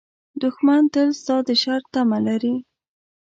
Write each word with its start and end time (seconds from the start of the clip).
دښمن 0.41 0.83
تل 0.93 1.09
ستا 1.19 1.35
د 1.47 1.49
شر 1.61 1.81
تمه 1.93 2.19
لري 2.27 2.55